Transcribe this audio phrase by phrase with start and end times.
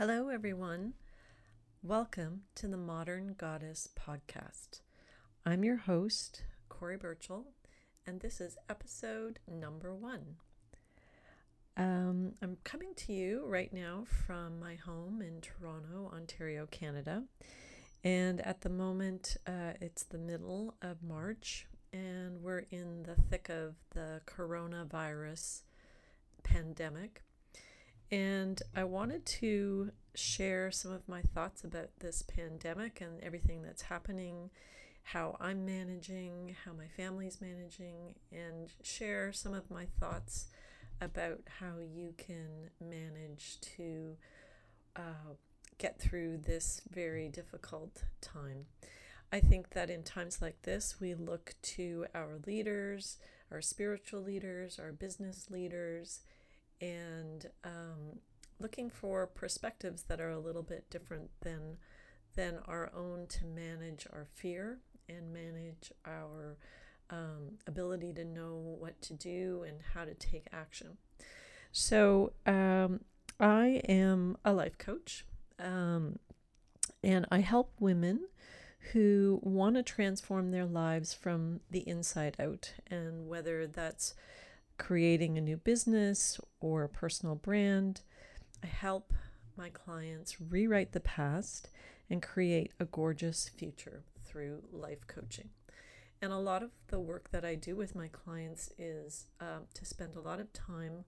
[0.00, 0.94] Hello, everyone.
[1.82, 4.80] Welcome to the Modern Goddess Podcast.
[5.44, 7.48] I'm your host, Cori Burchell,
[8.06, 10.36] and this is episode number one.
[11.76, 17.24] Um, I'm coming to you right now from my home in Toronto, Ontario, Canada.
[18.02, 23.50] And at the moment, uh, it's the middle of March, and we're in the thick
[23.50, 25.60] of the coronavirus
[26.42, 27.20] pandemic.
[28.12, 33.82] And I wanted to share some of my thoughts about this pandemic and everything that's
[33.82, 34.50] happening,
[35.04, 40.48] how I'm managing, how my family's managing, and share some of my thoughts
[41.00, 44.16] about how you can manage to
[44.96, 45.34] uh,
[45.78, 48.66] get through this very difficult time.
[49.32, 53.18] I think that in times like this, we look to our leaders,
[53.52, 56.20] our spiritual leaders, our business leaders,
[56.80, 58.20] and um,
[58.58, 61.78] looking for perspectives that are a little bit different than
[62.36, 66.56] than our own to manage our fear and manage our
[67.10, 70.96] um, ability to know what to do and how to take action.
[71.72, 73.00] So um,
[73.38, 75.24] I am a life coach,
[75.58, 76.18] um,
[77.02, 78.26] and I help women
[78.92, 84.14] who want to transform their lives from the inside out, and whether that's
[84.80, 88.00] creating a new business or a personal brand.
[88.64, 89.12] I help
[89.56, 91.68] my clients rewrite the past
[92.08, 95.50] and create a gorgeous future through life coaching.
[96.22, 99.84] And a lot of the work that I do with my clients is uh, to
[99.84, 101.04] spend a lot of time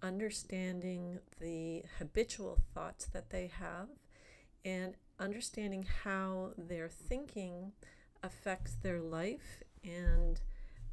[0.00, 3.88] understanding the habitual thoughts that they have
[4.64, 7.72] and understanding how their thinking
[8.22, 10.40] affects their life and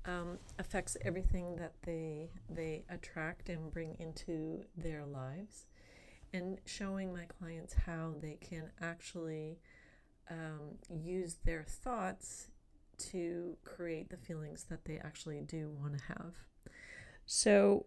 [0.08, 5.66] um, affects everything that they they attract and bring into their lives,
[6.34, 9.60] and showing my clients how they can actually
[10.30, 12.48] um, use their thoughts
[12.98, 16.34] to create the feelings that they actually do want to have.
[17.26, 17.86] So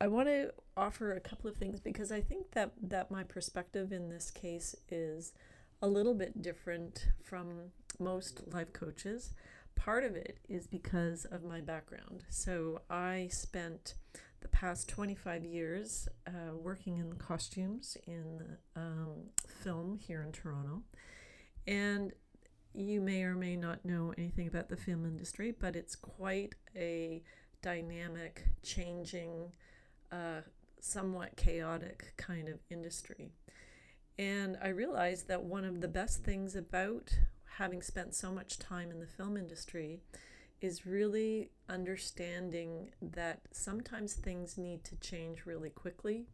[0.00, 3.92] I want to offer a couple of things because I think that that my perspective
[3.92, 5.32] in this case is
[5.82, 9.34] a little bit different from most life coaches
[9.80, 12.22] part of it is because of my background.
[12.28, 13.94] So I spent
[14.42, 19.30] the past 25 years uh, working in costumes in um,
[19.62, 20.82] film here in Toronto.
[21.66, 22.12] And
[22.74, 27.22] you may or may not know anything about the film industry, but it's quite a
[27.62, 29.50] dynamic, changing,
[30.12, 30.42] uh,
[30.78, 33.32] somewhat chaotic kind of industry.
[34.18, 37.12] And I realized that one of the best things about
[37.60, 40.00] having spent so much time in the film industry,
[40.62, 46.24] is really understanding that sometimes things need to change really quickly,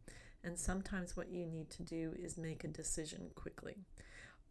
[0.41, 3.75] and sometimes what you need to do is make a decision quickly.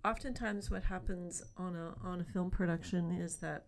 [0.04, 3.64] Oftentimes, what happens on a, on a film production is that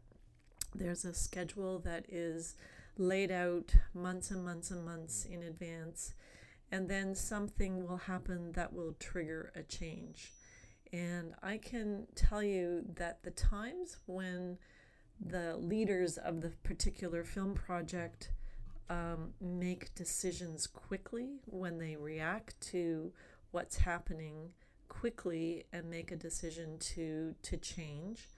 [0.74, 2.56] there's a schedule that is
[2.98, 6.12] laid out months and months and months in advance,
[6.70, 10.34] and then something will happen that will trigger a change.
[10.92, 14.58] And I can tell you that the times when
[15.20, 18.30] the leaders of the particular film project
[18.88, 23.12] um, make decisions quickly, when they react to
[23.50, 24.50] what's happening
[24.88, 28.28] quickly and make a decision to, to change,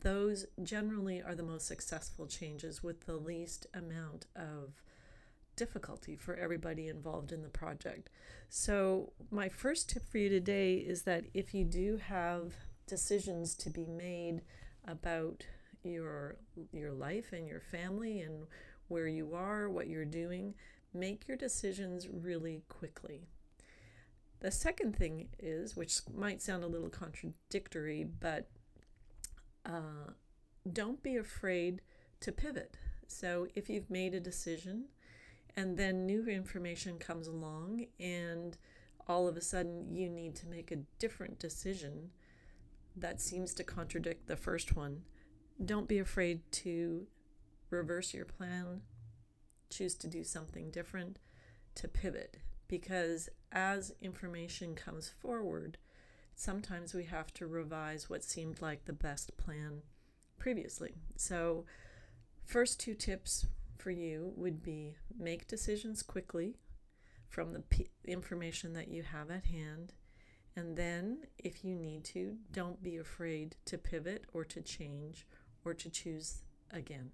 [0.00, 4.82] those generally are the most successful changes with the least amount of
[5.58, 8.08] difficulty for everybody involved in the project.
[8.48, 12.54] So, my first tip for you today is that if you do have
[12.86, 14.40] decisions to be made
[14.86, 15.44] about
[15.82, 16.36] your
[16.72, 18.46] your life and your family and
[18.86, 20.54] where you are, what you're doing,
[20.94, 23.26] make your decisions really quickly.
[24.40, 28.48] The second thing is, which might sound a little contradictory, but
[29.66, 30.12] uh,
[30.72, 31.82] don't be afraid
[32.20, 32.76] to pivot.
[33.08, 34.84] So if you've made a decision
[35.58, 38.56] and then new information comes along and
[39.08, 42.10] all of a sudden you need to make a different decision
[42.96, 45.02] that seems to contradict the first one.
[45.64, 47.08] Don't be afraid to
[47.70, 48.82] reverse your plan.
[49.68, 51.18] Choose to do something different
[51.74, 52.36] to pivot
[52.68, 55.76] because as information comes forward
[56.36, 59.82] sometimes we have to revise what seemed like the best plan
[60.38, 60.94] previously.
[61.16, 61.64] So
[62.44, 63.44] first two tips
[63.88, 66.58] for you would be make decisions quickly
[67.26, 69.94] from the p- information that you have at hand.
[70.54, 75.26] And then, if you need to, don't be afraid to pivot or to change
[75.64, 77.12] or to choose again.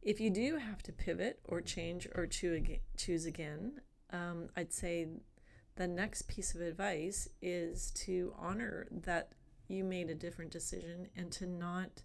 [0.00, 3.82] If you do have to pivot or change or to choose again,
[4.14, 5.08] um, I'd say
[5.76, 9.32] the next piece of advice is to honor that
[9.68, 12.02] you made a different decision and to not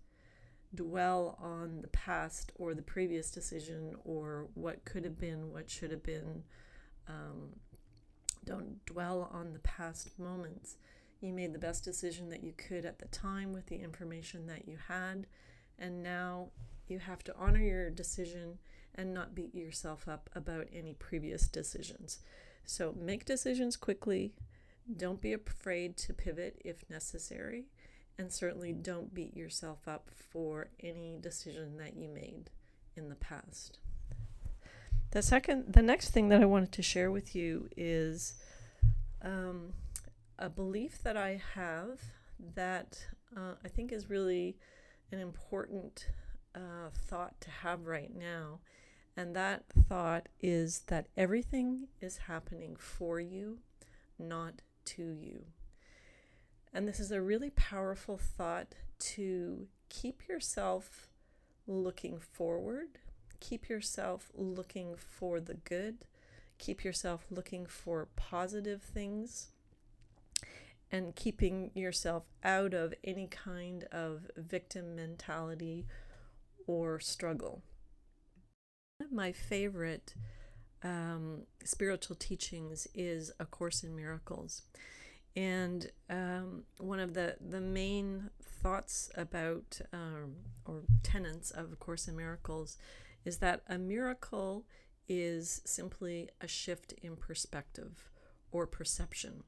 [0.75, 5.91] dwell on the past or the previous decision or what could have been, what should
[5.91, 6.43] have been.
[7.07, 7.55] Um,
[8.45, 10.77] don't dwell on the past moments.
[11.21, 14.67] You made the best decision that you could at the time with the information that
[14.67, 15.27] you had,
[15.77, 16.49] and now
[16.87, 18.57] you have to honor your decision
[18.95, 22.19] and not beat yourself up about any previous decisions.
[22.65, 24.33] So make decisions quickly.
[24.95, 27.65] Don't be afraid to pivot if necessary.
[28.19, 32.51] And certainly don't beat yourself up for any decision that you made
[32.95, 33.79] in the past.
[35.11, 38.35] The second, the next thing that I wanted to share with you is
[39.23, 39.73] um,
[40.37, 42.01] a belief that I have
[42.55, 44.57] that uh, I think is really
[45.11, 46.09] an important
[46.53, 48.59] uh, thought to have right now.
[49.15, 53.59] And that thought is that everything is happening for you,
[54.17, 55.45] not to you.
[56.73, 61.09] And this is a really powerful thought to keep yourself
[61.67, 62.99] looking forward,
[63.39, 66.05] keep yourself looking for the good,
[66.57, 69.47] keep yourself looking for positive things,
[70.91, 75.85] and keeping yourself out of any kind of victim mentality
[76.67, 77.61] or struggle.
[78.97, 80.13] One of my favorite
[80.83, 84.63] um, spiritual teachings is A Course in Miracles.
[85.39, 92.09] And um, one of the, the main thoughts about, um, or tenets of A Course
[92.09, 92.77] in Miracles,
[93.23, 94.65] is that a miracle
[95.07, 98.09] is simply a shift in perspective
[98.51, 99.43] or perception.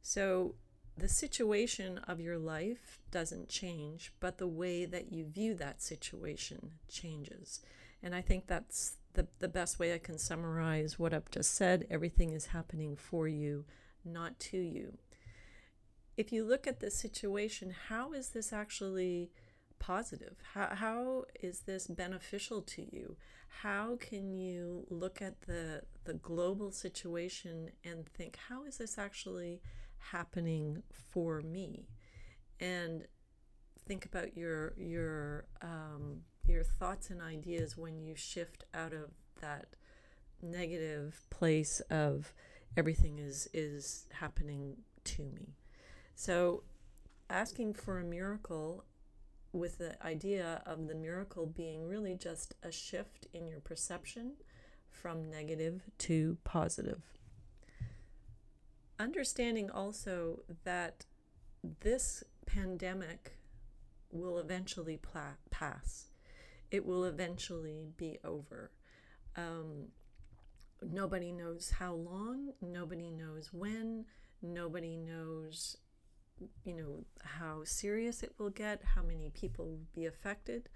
[0.00, 0.54] So
[0.96, 6.74] the situation of your life doesn't change, but the way that you view that situation
[6.88, 7.60] changes.
[8.00, 11.88] And I think that's the, the best way I can summarize what I've just said.
[11.90, 13.64] Everything is happening for you,
[14.04, 14.98] not to you.
[16.16, 19.30] If you look at this situation, how is this actually
[19.78, 20.36] positive?
[20.54, 23.16] How, how is this beneficial to you?
[23.62, 29.60] How can you look at the, the global situation and think, how is this actually
[29.98, 31.88] happening for me?
[32.60, 33.06] And
[33.86, 39.10] think about your your um, your thoughts and ideas when you shift out of
[39.40, 39.66] that
[40.42, 42.32] negative place of
[42.80, 44.74] everything is is happening
[45.04, 45.54] to me.
[46.14, 46.62] So
[47.28, 48.84] asking for a miracle
[49.52, 54.32] with the idea of the miracle being really just a shift in your perception
[54.88, 57.02] from negative to positive.
[58.98, 61.04] Understanding also that
[61.80, 63.36] this pandemic
[64.10, 66.06] will eventually pla- pass,
[66.70, 68.70] it will eventually be over.
[69.36, 69.88] Um,
[70.82, 74.04] nobody knows how long, nobody knows when,
[74.42, 75.76] nobody knows
[76.64, 80.68] you know how serious it will get, how many people will be affected,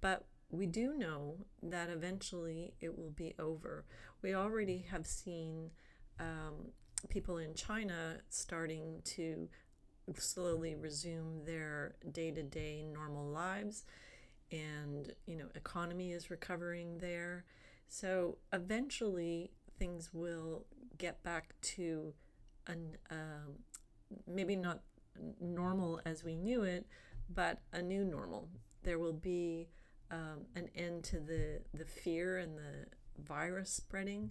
[0.00, 3.84] but we do know that eventually it will be over.
[4.20, 5.70] We already have seen
[6.20, 6.68] um,
[7.08, 9.48] people in China starting to
[10.16, 13.84] slowly resume their day-to-day normal lives
[14.50, 17.44] and you know economy is recovering there
[17.92, 20.64] so eventually things will
[20.96, 22.14] get back to
[22.66, 23.58] an um,
[24.26, 24.80] maybe not
[25.38, 26.86] normal as we knew it,
[27.28, 28.48] but a new normal.
[28.82, 29.68] There will be
[30.10, 32.86] um, an end to the, the fear and the
[33.22, 34.30] virus spreading,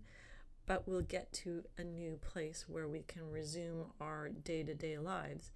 [0.65, 4.98] but we'll get to a new place where we can resume our day to day
[4.98, 5.51] lives.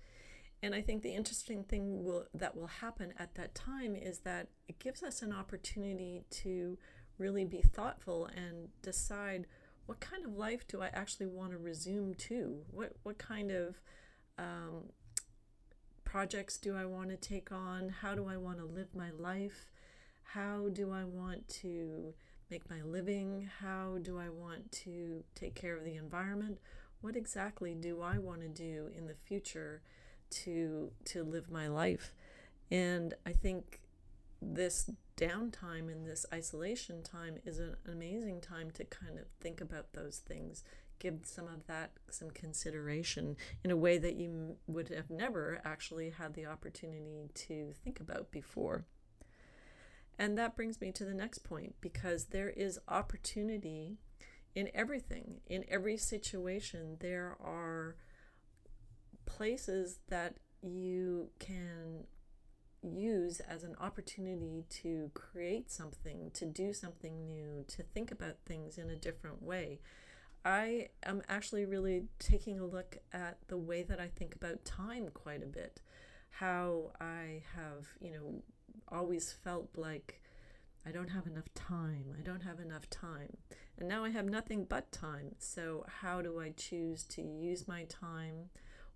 [0.62, 4.50] And I think the interesting thing will, that will happen at that time is that
[4.68, 6.78] it gives us an opportunity to
[7.18, 9.46] really be thoughtful and decide
[9.86, 12.62] what kind of life do I actually want to resume to?
[12.72, 13.80] What what kind of
[14.38, 14.90] um,
[16.04, 17.90] projects do I want to take on?
[17.90, 19.70] How do I want to live my life?
[20.24, 22.14] How do I want to
[22.50, 23.50] make my living?
[23.60, 26.60] How do I want to take care of the environment?
[27.02, 29.82] What exactly do I want to do in the future
[30.32, 32.14] to to live my life?
[32.72, 33.82] And I think
[34.42, 39.94] this downtime and this isolation time is an amazing time to kind of think about
[39.94, 40.64] those things
[41.00, 46.10] give some of that some consideration in a way that you would have never actually
[46.10, 48.86] had the opportunity to think about before.
[50.18, 53.98] And that brings me to the next point because there is opportunity
[54.54, 56.98] in everything, in every situation.
[57.02, 57.98] There are
[59.26, 62.06] places that you can
[62.86, 68.78] use as an opportunity to create something, to do something new, to think about things
[68.78, 69.80] in a different way.
[70.44, 75.10] I am actually really taking a look at the way that I think about time
[75.14, 75.82] quite a bit.
[76.30, 78.44] How I have, you know,
[78.90, 80.22] always felt like
[80.86, 82.14] I don't have enough time.
[82.18, 83.38] I don't have enough time.
[83.80, 85.36] And now I have nothing but time.
[85.40, 88.50] So, how do I choose to use my time?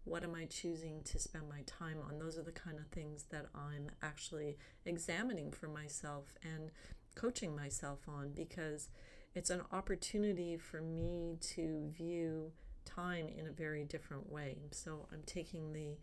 [0.06, 2.20] What am I choosing to spend my time on?
[2.20, 6.72] Those are the kind of things that I'm actually examining for myself and
[7.16, 8.90] coaching myself on because
[9.36, 12.52] it's an opportunity for me to view
[12.86, 14.58] time in a very different way.
[14.72, 15.98] So I'm taking the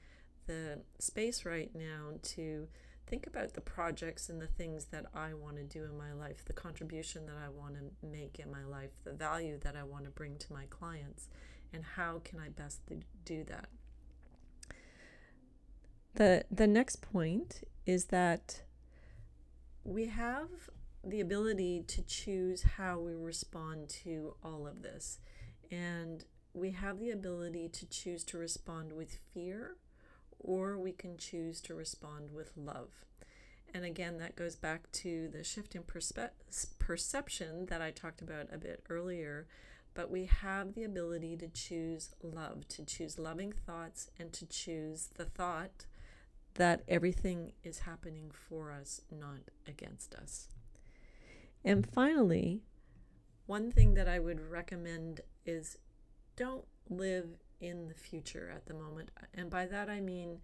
[0.46, 2.68] the space right now to
[3.06, 6.44] think about the projects and the things that I want to do in my life,
[6.44, 10.04] the contribution that I want to make in my life, the value that I want
[10.04, 11.28] to bring to my clients,
[11.72, 12.80] and how can I best
[13.24, 13.68] do that.
[16.16, 18.62] The the next point is that
[19.84, 20.48] we have
[21.04, 25.18] the ability to choose how we respond to all of this.
[25.70, 29.76] And we have the ability to choose to respond with fear
[30.40, 33.04] or we can choose to respond with love.
[33.74, 36.30] And again, that goes back to the shift in perspe-
[36.78, 39.46] perception that I talked about a bit earlier.
[39.92, 45.10] But we have the ability to choose love, to choose loving thoughts, and to choose
[45.16, 45.84] the thought
[46.56, 50.48] that everything is happening for us, not against us.
[51.64, 52.62] And finally,
[53.46, 55.78] one thing that I would recommend is
[56.36, 57.28] don't live
[57.60, 59.10] in the future at the moment.
[59.34, 60.40] And by that I mean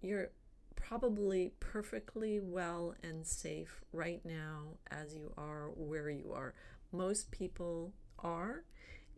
[0.00, 0.30] you're
[0.74, 6.54] probably perfectly well and safe right now as you are where you are.
[6.92, 8.64] Most people are.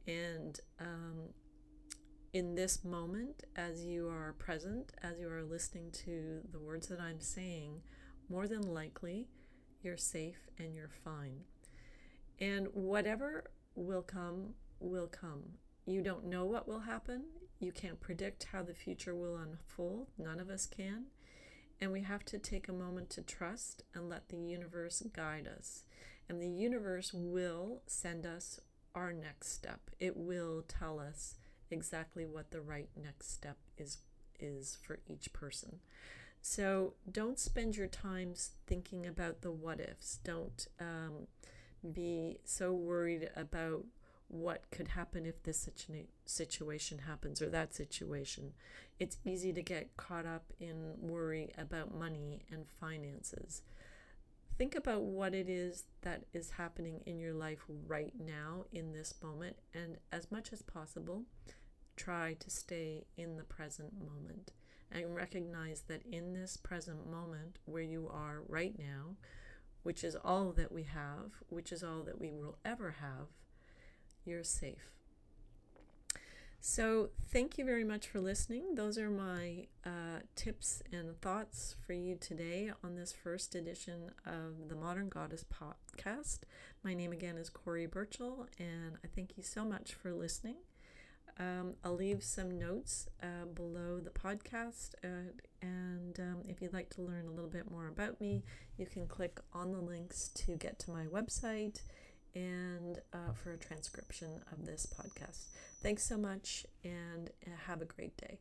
[0.06, 1.34] And um,
[2.32, 7.00] in this moment, as you are present, as you are listening to the words that
[7.00, 7.80] I'm saying,
[8.28, 9.28] more than likely
[9.82, 11.40] you're safe and you're fine.
[12.40, 15.42] And whatever will come, will come.
[15.86, 17.24] You don't know what will happen.
[17.58, 20.08] You can't predict how the future will unfold.
[20.18, 21.06] None of us can.
[21.80, 25.84] And we have to take a moment to trust and let the universe guide us.
[26.28, 28.60] And the universe will send us
[28.94, 29.80] our next step.
[29.98, 31.36] It will tell us
[31.70, 33.98] exactly what the right next step is
[34.40, 35.80] is for each person.
[36.40, 38.34] So don't spend your time
[38.66, 40.18] thinking about the what ifs.
[40.22, 41.26] Don't um,
[41.92, 43.84] be so worried about
[44.28, 45.68] what could happen if this
[46.26, 48.52] situation happens or that situation.
[48.98, 53.62] It's easy to get caught up in worry about money and finances.
[54.58, 59.14] Think about what it is that is happening in your life right now in this
[59.22, 61.22] moment, and as much as possible,
[61.98, 64.52] try to stay in the present moment
[64.90, 69.16] and recognize that in this present moment where you are right now,
[69.82, 73.26] which is all that we have, which is all that we will ever have,
[74.24, 74.92] you're safe.
[76.60, 78.74] So, thank you very much for listening.
[78.74, 84.68] Those are my uh, tips and thoughts for you today on this first edition of
[84.68, 86.40] the Modern Goddess podcast.
[86.82, 90.56] My name again is Cori Burchell, and I thank you so much for listening.
[91.38, 94.94] Um, I'll leave some notes uh, below the podcast.
[95.04, 98.42] Uh, and um, if you'd like to learn a little bit more about me,
[98.76, 101.80] you can click on the links to get to my website
[102.34, 105.46] and uh, for a transcription of this podcast.
[105.82, 108.40] Thanks so much and uh, have a great day.